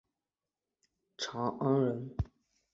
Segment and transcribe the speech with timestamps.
[1.15, 2.15] 长安人。